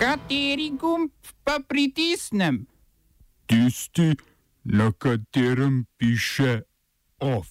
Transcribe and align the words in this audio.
Kateri 0.00 0.70
gumb 0.80 1.10
pa 1.44 1.58
pritisnem? 1.68 2.66
Tisti, 3.46 4.16
na 4.64 4.92
katerem 4.92 5.84
piše 5.96 6.62
OF. 7.20 7.48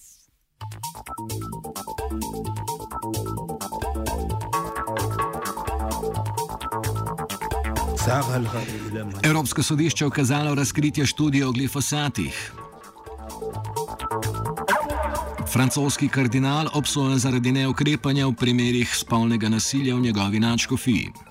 Evropsko 9.22 9.62
sodišče 9.62 10.04
je 10.04 10.08
ukazalo 10.08 10.54
razkritje 10.54 11.06
študije 11.06 11.46
o 11.46 11.52
glifosatih. 11.52 12.52
Francoski 15.52 16.08
kardinal 16.08 16.66
obsojen 16.74 17.18
zaradi 17.18 17.52
neukrepanja 17.52 18.26
v 18.26 18.34
primerih 18.34 18.94
spolnega 18.96 19.48
nasilja 19.48 19.94
v 19.94 20.00
njegovi 20.00 20.40
načkofiji. 20.40 21.29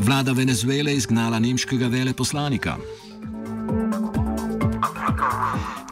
Vlada 0.00 0.32
Venezuele 0.32 0.94
izgnala 0.94 1.38
nemškega 1.38 1.86
veleposlanika. 1.86 2.76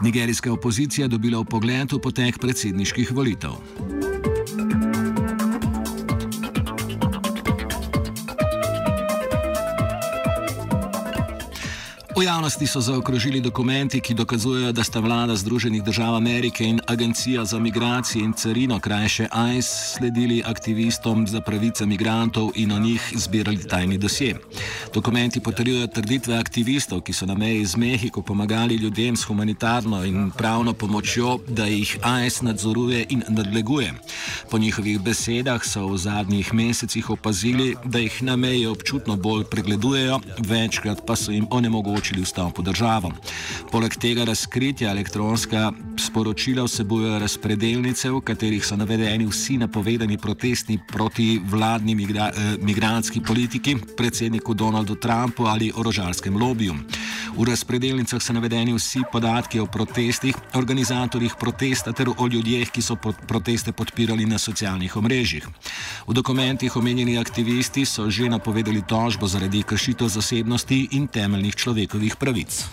Nigerijska 0.01 0.51
opozicija 0.51 1.07
dobila 1.07 1.39
v 1.39 1.45
pogled 1.45 1.93
v 1.93 1.99
potek 2.01 2.39
predsedniških 2.41 3.11
volitev. 3.11 3.53
V 12.19 12.23
javnosti 12.27 12.67
so 12.67 12.81
zaokrožili 12.81 13.39
dokumenti, 13.39 14.01
ki 14.03 14.13
dokazujejo, 14.13 14.73
da 14.75 14.83
sta 14.83 14.99
vlada 14.99 15.35
Združenih 15.39 15.83
držav 15.83 16.15
Amerike 16.15 16.65
in 16.67 16.81
Agencija 16.87 17.45
za 17.45 17.59
migracije 17.59 18.23
in 18.25 18.33
carino, 18.33 18.79
krajše 18.79 19.27
ICE, 19.55 19.69
sledili 19.95 20.43
aktivistom 20.45 21.27
za 21.27 21.41
pravice 21.41 21.85
migrantov 21.85 22.51
in 22.55 22.71
o 22.71 22.79
njih 22.79 23.13
zbirali 23.15 23.67
tajni 23.67 23.97
dosje. 23.97 24.35
Dokumenti 24.93 25.39
potrjujejo 25.39 25.87
trditve 25.87 26.35
aktivistov, 26.37 27.01
ki 27.01 27.13
so 27.13 27.25
na 27.25 27.35
meji 27.35 27.65
z 27.65 27.75
Mehiko 27.75 28.21
pomagali 28.21 28.75
ljudem 28.75 29.15
s 29.15 29.23
humanitarno 29.23 30.03
in 30.03 30.31
pravno 30.37 30.73
pomočjo, 30.73 31.39
da 31.47 31.65
jih 31.65 31.97
ICE 32.27 32.45
nadzoruje 32.45 33.05
in 33.09 33.23
nadleguje. 33.29 33.93
Po 34.51 34.57
njihovih 34.57 34.99
besedah 34.99 35.63
so 35.63 35.87
v 35.87 35.97
zadnjih 35.97 36.53
mesecih 36.53 37.09
opazili, 37.09 37.75
da 37.85 37.99
jih 37.99 38.23
na 38.23 38.35
meji 38.35 38.67
občutno 38.67 39.15
bolj 39.15 39.43
pregledujejo, 39.43 40.19
večkrat 40.39 41.05
pa 41.07 41.15
so 41.15 41.31
jim 41.31 41.47
onemogočili 41.49 42.08
omogočili 42.09 42.25
vstop 42.25 42.59
v 42.59 42.63
državo. 42.63 43.11
Poleg 43.71 43.93
tega 43.95 44.25
razkritja 44.25 44.91
elektronska 44.91 45.71
sporočila 45.97 46.63
vsebujejo 46.65 47.19
razpredelnice, 47.19 48.09
v 48.09 48.21
katerih 48.21 48.65
so 48.65 48.75
navedeni 48.75 49.25
vsi 49.25 49.57
napovedani 49.57 50.17
protesti 50.17 50.79
proti 50.87 51.39
vladni 51.43 51.95
migra 51.95 52.29
eh, 52.29 52.57
migranski 52.61 53.21
politiki, 53.21 53.75
predsedniku 53.97 54.53
Donaldu 54.53 54.95
Trumpu 54.95 55.45
ali 55.45 55.71
orožarskem 55.75 56.37
lobiju. 56.37 56.75
V 57.37 57.45
razpredelnicah 57.45 58.21
so 58.21 58.33
navedeni 58.33 58.73
vsi 58.73 59.03
podatki 59.11 59.59
o 59.59 59.65
protestih, 59.65 60.35
organizatorjih 60.53 61.35
protesta 61.39 61.93
ter 61.93 62.09
o 62.09 62.27
ljudeh, 62.27 62.69
ki 62.71 62.81
so 62.81 62.95
proteste 62.97 63.71
podpirali 63.71 64.25
na 64.25 64.37
socialnih 64.37 64.97
omrežjih. 64.97 65.45
V 66.07 66.13
dokumentih 66.13 66.75
omenjeni 66.75 67.17
aktivisti 67.17 67.85
so 67.85 68.09
že 68.09 68.29
napovedali 68.29 68.81
tožbo 68.81 69.27
zaradi 69.27 69.63
kršitev 69.63 70.09
zasebnosti 70.09 70.87
in 70.91 71.07
temeljnih 71.07 71.55
človekovih 71.55 71.98
človekovih 71.99 72.15
pravic. 72.15 72.65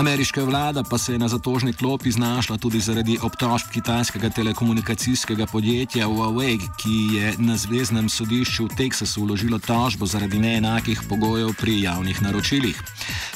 Ameriška 0.00 0.44
vlada 0.44 0.82
pa 0.82 0.98
se 0.98 1.12
je 1.12 1.18
na 1.18 1.28
zatožni 1.28 1.72
klopi 1.72 2.10
znašla 2.10 2.56
tudi 2.56 2.80
zaradi 2.80 3.18
obtožb 3.22 3.68
kitajskega 3.72 4.30
telekomunikacijskega 4.30 5.46
podjetja 5.46 6.06
Huawei, 6.06 6.56
ki 6.56 7.16
je 7.16 7.34
na 7.38 7.56
zvezdnem 7.56 8.08
sodišču 8.08 8.64
v 8.64 8.76
Teksasu 8.76 9.26
vložilo 9.26 9.58
tožbo 9.58 10.06
zaradi 10.06 10.38
neenakih 10.38 11.02
pogojev 11.08 11.52
pri 11.60 11.82
javnih 11.82 12.22
naročilih. 12.22 12.80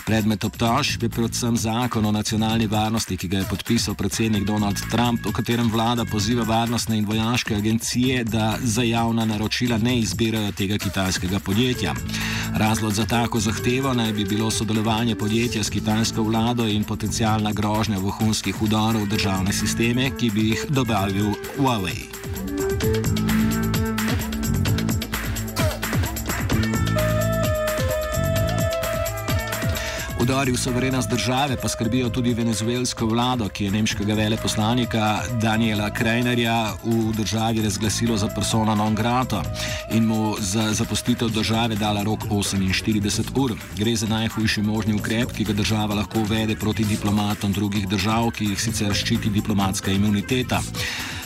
Predmet 0.04 0.44
obtožb 0.44 1.02
je 1.02 1.08
predvsem 1.08 1.56
zakon 1.56 2.04
o 2.06 2.12
nacionalni 2.12 2.66
varnosti, 2.68 3.16
ki 3.16 3.28
ga 3.28 3.38
je 3.40 3.46
podpisal 3.48 3.94
predsednik 3.96 4.44
Donald 4.44 4.76
Trump, 4.92 5.24
v 5.24 5.32
katerem 5.32 5.70
vlada 5.72 6.04
poziva 6.04 6.44
varnostne 6.44 6.98
in 6.98 7.06
vojaške 7.08 7.56
agencije, 7.56 8.24
da 8.24 8.58
za 8.60 8.82
javna 8.84 9.24
naročila 9.24 9.78
ne 9.78 9.98
izbirajo 9.98 10.52
tega 10.52 10.78
kitajskega 10.78 11.40
podjetja. 11.40 11.94
Razlog 12.52 12.92
za 12.92 13.06
tako 13.06 13.40
zahtevo 13.40 13.94
naj 13.94 14.12
bi 14.12 14.24
bilo 14.24 14.50
sodelovanje 14.50 15.16
podjetja 15.16 15.64
s 15.64 15.70
kitajsko 15.70 16.22
vlado 16.22 16.68
in 16.68 16.84
potencijalna 16.84 17.52
grožnja 17.52 17.98
vohunskih 17.98 18.62
udorov 18.62 19.02
v 19.02 19.08
državne 19.16 19.52
sisteme, 19.52 20.10
ki 20.18 20.30
bi 20.30 20.48
jih 20.50 20.66
dobavil 20.68 21.32
Huawei. 21.56 22.33
Udari 30.24 30.52
v 30.52 30.56
soverenost 30.56 31.10
države 31.10 31.56
pa 31.62 31.68
skrbijo 31.68 32.08
tudi 32.08 32.34
venezuelsko 32.34 33.06
vlado, 33.06 33.48
ki 33.48 33.64
je 33.64 33.70
nemškega 33.70 34.14
veleposlanika 34.14 35.20
Daniela 35.40 35.90
Krajnerja 35.90 36.72
v 36.84 37.12
državi 37.12 37.62
razglasilo 37.62 38.16
za 38.16 38.28
persona 38.28 38.74
non 38.74 38.94
grata 38.94 39.42
in 39.92 40.06
mu 40.06 40.36
za 40.40 40.72
zapustitev 40.72 41.28
države 41.28 41.76
dala 41.76 42.02
rok 42.02 42.24
48 42.30 43.36
ur. 43.36 43.52
Gre 43.76 43.96
za 43.96 44.06
najhujši 44.06 44.62
možni 44.62 44.94
ukrep, 44.94 45.32
ki 45.32 45.44
ga 45.44 45.52
država 45.52 45.94
lahko 45.94 46.18
uvede 46.18 46.56
proti 46.56 46.84
diplomatom 46.84 47.52
drugih 47.52 47.88
držav, 47.88 48.30
ki 48.30 48.44
jih 48.44 48.60
sicer 48.60 48.94
ščiti 48.94 49.30
diplomatska 49.30 49.92
imuniteta. 49.92 50.60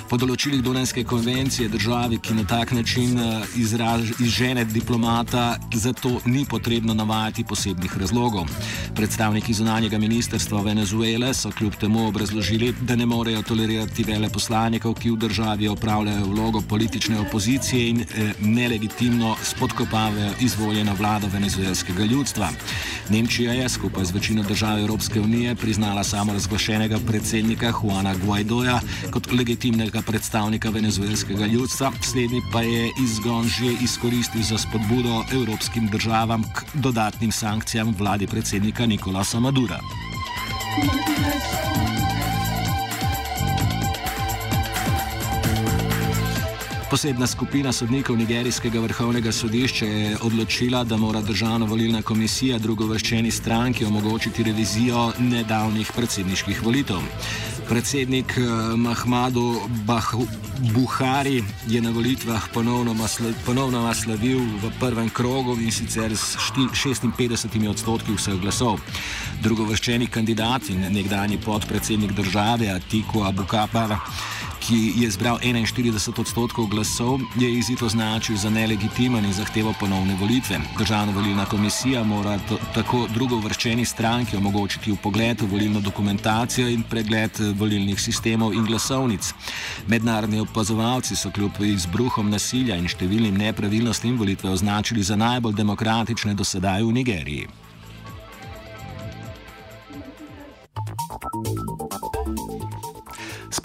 Po 0.09 0.17
določilih 0.17 0.63
Dunajske 0.65 1.03
konvencije 1.05 1.69
državi, 1.69 2.17
ki 2.25 2.35
na 2.39 2.45
tak 2.49 2.71
način 2.73 3.19
eh, 3.21 3.43
izraž, 3.61 4.15
izžene 4.25 4.63
diplomata, 4.65 5.59
zato 5.75 6.15
ni 6.25 6.47
potrebno 6.49 6.95
navajati 6.97 7.45
posebnih 7.45 7.97
razlogov. 8.01 8.49
Predstavniki 8.97 9.53
zunanjega 9.53 10.01
ministrstva 10.01 10.63
Venezuele 10.65 11.35
so 11.37 11.53
kljub 11.53 11.77
temu 11.77 12.07
obrazložili, 12.09 12.71
da 12.81 12.97
ne 12.97 13.05
morejo 13.07 13.43
tolerirati 13.51 14.07
veleposlanikov, 14.09 14.95
ki 14.97 15.13
v 15.13 15.19
državi 15.27 15.69
opravljajo 15.69 16.31
vlogo 16.31 16.65
politične 16.69 17.21
opozicije 17.27 17.91
in 17.91 18.01
eh, 18.01 18.33
nelegitimno 18.41 19.35
spodkopavajo 19.45 20.33
izvoljeno 20.41 20.97
vlado 20.97 21.29
venezuelskega 21.33 22.09
ljudstva. 22.09 22.49
Nemčija 23.13 23.53
je 23.53 23.69
skupaj 23.69 24.05
z 24.05 24.17
večino 24.17 24.43
držav 24.43 24.81
Evropske 24.81 25.21
unije 25.21 25.55
priznala 25.55 26.05
samo 26.05 26.33
razglašenega 26.33 26.99
predsednika 27.07 27.73
Juana 27.77 28.15
Guaidoja 28.25 28.81
kot 29.13 29.33
legitimnega 29.33 29.98
visokega 29.99 30.03
predstavnika 30.03 30.71
venezuelskega 30.71 31.47
ljudstva, 31.47 31.93
slednji 32.03 32.43
pa 32.53 32.63
je 32.63 32.91
izgon 33.03 33.49
že 33.49 33.67
izkoristil 33.83 34.43
za 34.43 34.59
spodbudo 34.59 35.25
evropskim 35.33 35.87
državam 35.87 36.43
k 36.43 36.65
dodatnim 36.75 37.33
sankcijam 37.33 37.95
vladi 37.99 38.27
predsednika 38.27 38.87
Nikolasa 38.87 39.41
Madura. 39.41 39.79
Posebna 46.91 47.27
skupina 47.27 47.73
sodnikov 47.73 48.17
Nigerijskega 48.17 48.81
vrhovnega 48.81 49.33
sodišča 49.33 49.87
je 49.87 50.17
odločila, 50.23 50.85
da 50.85 50.97
mora 50.97 51.21
državna 51.21 51.67
volilna 51.67 52.03
komisija 52.03 52.59
drugovrščeni 52.59 53.31
stranki 53.31 53.85
omogočiti 53.85 54.43
revizijo 54.43 55.13
nedavnih 55.19 55.93
predsedniških 55.97 56.63
volitev. 56.65 56.97
Predsednik 57.69 58.33
eh, 58.39 58.43
Mahmadu 58.77 59.61
Buhari 60.73 61.45
je 61.69 61.81
na 61.81 61.91
volitvah 61.91 62.49
ponovno 63.45 63.83
naslovil 63.85 64.41
v 64.41 64.73
prvem 64.81 65.11
krogu 65.13 65.53
in 65.61 65.73
sicer 65.73 66.17
s 66.17 66.37
56 66.57 67.69
odstotki 67.69 68.17
vseh 68.17 68.41
glasov. 68.41 68.81
Drugovrščeni 69.45 70.09
kandidat 70.09 70.73
in 70.73 70.81
nekdani 70.89 71.37
podpredsednik 71.39 72.17
države 72.17 72.73
Atiku 72.73 73.23
Abukapar 73.29 74.01
ki 74.61 74.93
je 74.97 75.11
zbral 75.11 75.39
41 75.43 76.21
odstotkov 76.21 76.67
glasov, 76.67 77.21
je 77.37 77.49
izid 77.59 77.83
označil 77.83 78.37
za 78.37 78.51
nelegitimen 78.51 79.25
in 79.25 79.33
zahteval 79.33 79.75
ponovne 79.81 80.17
volitve. 80.21 80.61
Državna 80.79 81.13
volilna 81.13 81.45
komisija 81.45 82.05
mora 82.05 82.39
tako 82.75 83.07
drugo 83.15 83.39
vrščeni 83.41 83.85
stranki 83.85 84.37
omogočiti 84.37 84.93
upogled 84.93 85.41
v 85.41 85.47
volilno 85.47 85.81
dokumentacijo 85.81 86.69
in 86.69 86.83
pregled 86.83 87.41
eh, 87.41 87.53
volilnih 87.59 88.01
sistemov 88.01 88.53
in 88.55 88.65
glasovnic. 88.65 89.33
Mednarodni 89.87 90.41
opazovalci 90.41 91.17
so 91.17 91.31
kljub 91.31 91.61
izbruhom 91.61 92.31
nasilja 92.31 92.77
in 92.77 92.89
številnim 92.89 93.39
nepravilnostim 93.39 94.19
volitve 94.19 94.51
označili 94.51 95.03
za 95.03 95.17
najbolj 95.17 95.55
demokratične 95.55 96.35
do 96.35 96.45
sedaj 96.45 96.83
v 96.83 96.93
Nigeriji. 96.93 97.68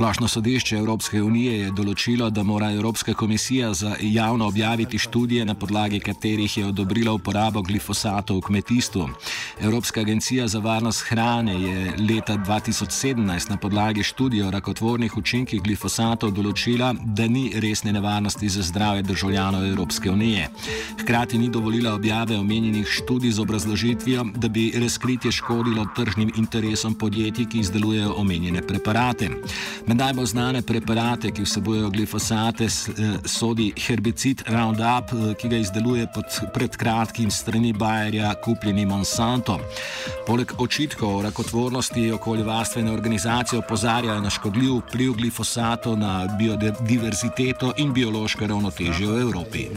Splošno 0.04 0.28
sodišče 0.28 0.76
Evropske 0.78 1.22
unije 1.24 1.52
je 1.60 1.68
določilo, 1.72 2.26
da 2.30 2.44
mora 2.44 2.74
Evropska 2.76 3.14
komisija 3.16 3.70
za 3.74 3.94
javno 4.02 4.50
objaviti 4.52 5.00
študije, 5.00 5.46
na 5.48 5.54
podlagi 5.56 6.02
katerih 6.04 6.58
je 6.58 6.66
odobrila 6.68 7.14
uporabo 7.16 7.62
glifosatov 7.64 8.42
v 8.42 8.44
kmetijstvu. 8.50 9.06
Evropska 9.62 10.02
agencija 10.04 10.48
za 10.52 10.60
varnost 10.60 11.06
hrane 11.08 11.56
je 11.62 11.94
leta 12.10 12.36
2017 12.36 13.50
na 13.50 13.58
podlagi 13.58 14.04
študije 14.04 14.44
o 14.48 14.52
rakotvornih 14.52 15.16
učinkih 15.18 15.64
glifosatov 15.64 16.36
določila, 16.36 16.92
da 17.00 17.28
ni 17.32 17.54
resne 17.56 17.96
nevarnosti 17.96 18.50
za 18.50 18.68
zdravje 18.74 19.08
državljanov 19.08 19.70
Evropske 19.70 20.12
unije. 20.12 20.50
Hkrati 21.02 21.38
ni 21.38 21.50
dovolila 21.50 21.94
objave 21.94 22.38
omenjenih 22.38 22.88
študij 22.88 23.32
z 23.32 23.40
obrazložitvijo, 23.40 24.26
da 24.36 24.48
bi 24.48 24.72
razkritje 24.80 25.32
škodilo 25.32 25.86
tržnim 25.96 26.32
interesom 26.38 26.94
podjetij, 26.94 27.46
ki 27.46 27.60
izdelujejo 27.60 28.14
omenjene 28.18 28.62
preparate. 28.62 29.30
Med 29.88 29.98
najbolj 29.98 30.26
znane 30.26 30.62
preparate, 30.62 31.32
ki 31.32 31.44
vsebujejo 31.44 31.90
glifosate, 31.90 32.66
eh, 32.66 32.70
sodi 33.26 33.74
herbicid 33.88 34.44
Roundup, 34.48 35.12
eh, 35.12 35.34
ki 35.42 35.50
ga 35.50 35.58
izdeluje 35.58 36.08
pod, 36.14 36.26
pred 36.54 36.78
kratkim 36.78 37.32
strani 37.32 37.74
Bayerja 37.74 38.34
kupljeni 38.44 38.86
Monsanto. 38.86 39.60
Poleg 40.28 40.52
očitkov 40.58 41.18
o 41.18 41.22
rakotvornosti 41.22 42.12
okoljevarstvene 42.12 42.92
organizacije 42.92 43.60
opozarjajo 43.60 44.22
na 44.22 44.30
škodljiv 44.30 44.74
vpliv 44.74 45.14
glifosatov 45.14 45.98
na 45.98 46.28
biodiverziteto 46.40 47.74
in 47.78 47.94
biološko 47.94 48.48
ravnotežje 48.48 49.08
v 49.08 49.22
Evropi. 49.22 49.68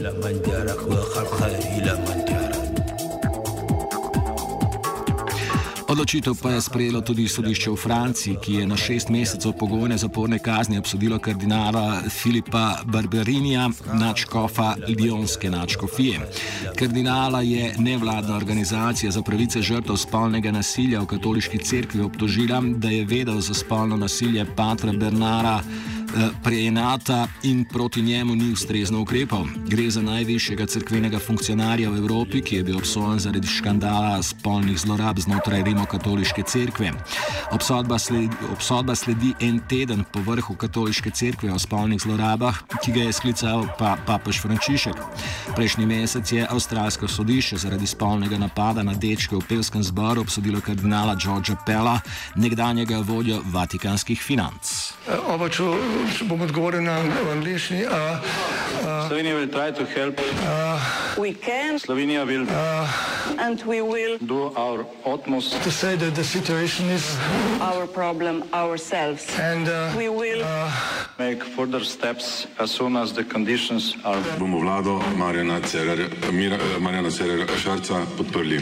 Odločitev 5.87 6.35
pa 6.43 6.51
je 6.51 6.61
sprejelo 6.61 6.99
tudi 7.01 7.27
sodišče 7.31 7.71
v 7.71 7.75
Franciji, 7.79 8.35
ki 8.43 8.53
je 8.53 8.67
na 8.67 8.75
šest 8.77 9.09
mesecev 9.09 9.53
pogojne 9.55 9.97
zaporne 9.97 10.39
kazni 10.39 10.77
obsodilo 10.77 11.19
kardinala 11.19 12.01
Filipa 12.11 12.83
Barberinija, 12.85 13.69
načkofa 13.93 14.75
Lionske 14.87 15.49
načkofije. 15.49 16.19
Kardinala 16.75 17.41
je 17.41 17.73
nevladna 17.79 18.35
organizacija 18.35 19.11
za 19.11 19.21
pravice 19.21 19.61
žrtev 19.61 19.95
spolnega 19.95 20.51
nasilja 20.51 20.99
v 20.99 21.07
katoliški 21.07 21.63
cerkvi 21.63 22.01
obtožila, 22.01 22.61
da 22.75 22.89
je 22.89 23.05
vedel 23.05 23.39
za 23.39 23.53
spolno 23.53 23.97
nasilje 23.97 24.45
Patra 24.55 24.91
Bernara. 24.91 25.61
Eh, 26.15 26.29
preenata 26.43 27.27
in 27.41 27.65
proti 27.65 28.01
njemu 28.01 28.35
ni 28.35 28.51
ustrezno 28.51 29.01
ukrepal. 29.01 29.45
Gre 29.67 29.89
za 29.89 30.01
najvišjega 30.01 30.65
crkvenega 30.65 31.19
funkcionarja 31.19 31.89
v 31.89 31.97
Evropi, 31.97 32.41
ki 32.41 32.55
je 32.55 32.63
bil 32.63 32.77
obsojen 32.77 33.19
zaradi 33.19 33.47
škandala 33.47 34.23
spolnih 34.23 34.79
zlorab 34.79 35.19
znotraj 35.19 35.63
Rimokatoliške 35.63 36.43
cerkve. 36.43 36.91
Obsodba 37.51 37.99
sledi, 37.99 38.35
obsodba 38.51 38.95
sledi 38.95 39.33
en 39.39 39.59
teden 39.69 40.03
po 40.13 40.19
vrhu 40.19 40.55
katoliške 40.55 41.11
cerkve 41.11 41.51
o 41.53 41.59
spolnih 41.59 42.01
zlorabah, 42.01 42.55
ki 42.83 42.91
ga 42.91 43.03
je 43.03 43.13
sklical 43.13 43.67
pa 43.77 43.97
papež 44.07 44.39
Frančišek. 44.41 44.95
Prejšnji 45.55 45.85
mesec 45.85 46.31
je 46.31 46.47
avstralsko 46.49 47.07
sodišče 47.07 47.57
zaradi 47.57 47.87
spolnega 47.87 48.37
napada 48.37 48.83
na 48.83 48.93
dečke 48.93 49.35
v 49.35 49.43
pevskem 49.49 49.83
zboru 49.83 50.21
obsodilo 50.21 50.61
kardinala 50.61 51.15
Georgea 51.15 51.55
Pella, 51.65 51.99
nekdanjega 52.35 53.03
vodjo 53.03 53.41
vatikanskih 53.51 54.23
financ. 54.23 54.96
Uh, 55.07 56.27
bom 56.27 56.41
odgovoril 56.41 56.83
na 56.83 56.99
angliški. 57.31 57.85
Slovenija 59.07 59.35
will 59.35 59.47
try 59.47 59.71
to 59.71 59.85
help. 59.85 60.19
Uh, 60.19 60.79
we 61.17 61.33
can. 61.33 61.79
Slovenija 61.79 62.25
will. 62.25 62.43
Uh, 62.43 63.39
and 63.39 63.63
we 63.63 63.81
will. 63.81 64.17
Do 64.19 64.51
our 64.55 64.85
utmost. 65.05 65.63
To 65.63 65.71
say 65.71 65.95
that 65.95 66.15
the 66.15 66.23
situation 66.23 66.89
is. 66.89 67.15
Our 67.61 67.87
problem 67.87 68.43
ourselves. 68.53 69.23
And 69.39 69.69
uh, 69.69 69.93
we 69.97 70.09
will. 70.09 70.43
Uh, 70.43 70.71
make 71.17 71.43
further 71.43 71.83
steps 71.83 72.47
as 72.59 72.71
soon 72.71 72.97
as 72.97 73.13
the 73.13 73.23
conditions 73.23 73.95
are. 74.03 74.21
Bomo 74.37 74.59
vlado 74.59 74.99
Marjana 75.15 75.61
Cererja, 75.61 76.09
Marjana 76.79 77.09
Cererja 77.09 77.47
Šarca 77.55 78.05
podprli. 78.17 78.59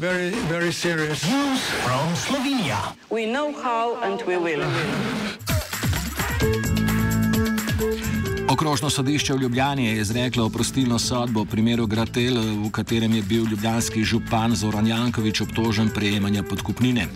Very, 0.00 0.30
very 0.50 0.72
serious. 0.72 1.24
News 1.24 1.62
from 1.86 2.14
Slovenia. 2.14 2.96
We 3.10 3.26
know 3.26 3.52
how 3.52 3.94
and 4.02 4.20
we 4.26 4.36
will. 4.36 4.64
you 6.44 6.83
Okrožno 8.54 8.90
sodišče 8.90 9.34
v 9.34 9.40
Ljubljani 9.42 9.86
je 9.86 10.00
izreklo 10.00 10.44
oprostilno 10.46 10.98
sodbo 10.98 11.42
v 11.42 11.50
primeru 11.50 11.86
Gratel, 11.86 12.36
v 12.38 12.70
katerem 12.70 13.14
je 13.14 13.22
bil 13.22 13.48
ljubljanski 13.50 14.04
župan 14.04 14.54
Zoran 14.54 14.86
Jankovič 14.86 15.40
obtožen 15.40 15.90
prejemanja 15.90 16.42
podkupnine. 16.42 17.08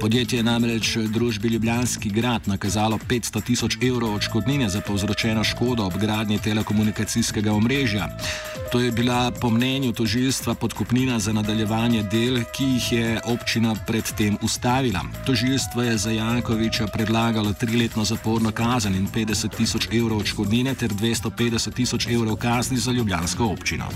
Podjetje 0.00 0.38
je 0.38 0.42
namreč 0.46 0.96
družbi 0.96 1.48
Ljubljanski 1.48 2.10
grad 2.14 2.46
nakazalo 2.46 2.98
500 3.10 3.42
tisoč 3.42 3.76
evrov 3.82 4.14
odškodnine 4.14 4.68
za 4.68 4.80
povzročeno 4.80 5.44
škodo 5.44 5.86
ob 5.86 5.98
gradnji 5.98 6.38
telekomunikacijskega 6.38 7.52
omrežja. 7.52 8.08
To 8.72 8.80
je 8.80 8.90
bila 8.90 9.30
po 9.30 9.50
mnenju 9.50 9.92
tožilstva 9.92 10.54
podkupnina 10.54 11.18
za 11.18 11.32
nadaljevanje 11.32 12.02
del, 12.02 12.40
ki 12.52 12.64
jih 12.64 12.92
je 12.92 13.20
občina 13.24 13.74
predtem 13.86 14.38
ustavila. 14.42 15.00
Tožilstvo 15.26 15.82
je 15.82 15.98
za 15.98 16.10
Jankoviča 16.10 16.86
predlagalo 16.86 17.52
triletno 17.52 18.04
zaporno 18.04 18.50
kazen 18.50 18.94
in 18.94 19.06
50 19.14 19.56
tisoč 19.56 19.88
evrov 19.92 20.18
odškodnine 20.18 20.74
ter 20.84 20.92
250 20.92 21.72
tisoč 21.72 22.06
evrov 22.06 22.36
kazni 22.36 22.76
za 22.76 22.92
ljubljansko 22.92 23.44
občino. 23.44 23.88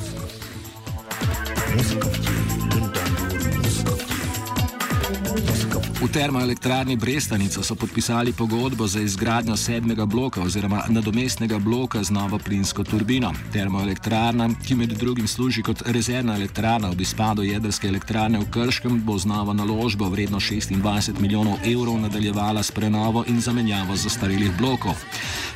V 5.98 6.06
termoelektrarni 6.06 6.96
Brestanica 6.96 7.62
so 7.62 7.74
podpisali 7.74 8.32
pogodbo 8.32 8.86
za 8.86 9.00
izgradnjo 9.00 9.56
sedmega 9.56 10.06
bloka 10.06 10.42
oziroma 10.42 10.84
nadomestnega 10.88 11.58
bloka 11.58 12.02
z 12.02 12.10
novo 12.10 12.38
plinsko 12.38 12.84
turbino. 12.84 13.32
Termoelektrarna, 13.52 14.48
ki 14.66 14.74
med 14.74 14.92
drugim 14.94 15.26
služi 15.28 15.62
kot 15.62 15.82
rezervna 15.86 16.36
elektrarna 16.36 16.90
ob 16.90 17.00
izpadu 17.00 17.42
jedrske 17.42 17.88
elektrarne 17.88 18.38
v 18.38 18.46
Krškem, 18.50 19.02
bo 19.02 19.18
z 19.18 19.26
novo 19.26 19.52
naložbo 19.52 20.08
vredno 20.08 20.38
26 20.38 21.18
milijonov 21.20 21.58
evrov 21.66 21.98
nadaljevala 22.00 22.62
s 22.62 22.70
prenovo 22.70 23.24
in 23.26 23.40
zamenjavo 23.40 23.96
zastarelih 23.96 24.54
blokov. 24.58 24.94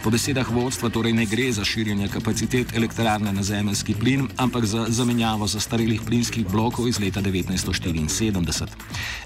Po 0.03 0.11
besedah 0.11 0.50
vodstva 0.50 0.91
torej 0.91 1.12
ne 1.12 1.27
gre 1.27 1.53
za 1.53 1.65
širjenje 1.65 2.09
kapacitet 2.09 2.75
elektrarne 2.75 3.33
na 3.33 3.43
zemljski 3.43 3.95
plin, 3.95 4.27
ampak 4.37 4.65
za 4.65 4.87
zamenjavo 4.88 5.47
zastarelih 5.47 6.03
plinskih 6.03 6.49
blokov 6.49 6.88
iz 6.88 6.99
leta 7.00 7.23
1974. 7.23 8.67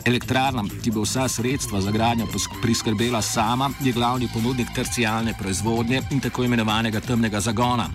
Elektrarna, 0.04 0.64
ki 0.84 0.90
bo 0.90 1.05
vsa 1.06 1.28
sredstva 1.28 1.80
za 1.80 1.90
gradnjo 1.90 2.26
priskrbela 2.62 3.22
sama, 3.22 3.70
je 3.80 3.92
glavni 3.92 4.28
ponudnik 4.34 4.68
tercijalne 4.74 5.34
proizvodnje 5.38 6.02
in 6.10 6.20
tako 6.20 6.44
imenovanega 6.44 7.00
temnega 7.00 7.40
zagona. 7.40 7.86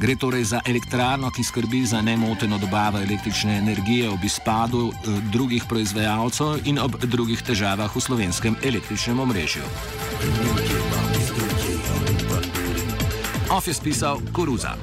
Gre 0.00 0.16
torej 0.16 0.44
za 0.44 0.60
elektrarno, 0.66 1.30
ki 1.30 1.44
skrbi 1.44 1.86
za 1.86 2.02
nemoteno 2.02 2.58
dobavo 2.58 2.98
električne 2.98 3.58
energije 3.58 4.10
ob 4.10 4.24
izpadu 4.24 4.92
eh, 4.92 5.20
drugih 5.32 5.64
proizvajalcev 5.68 6.60
in 6.64 6.78
ob 6.78 6.96
drugih 7.04 7.42
težavah 7.42 7.96
v 7.96 8.00
slovenskem 8.00 8.56
električnem 8.62 9.20
omrežju. 9.20 9.62
Off 13.50 13.68
je 13.68 13.74
spisal 13.74 14.20
Koruza. 14.32 14.76